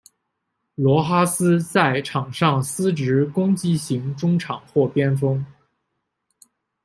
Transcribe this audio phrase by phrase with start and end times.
[0.73, 5.45] 罗哈斯在场上司职攻击型中场或边锋。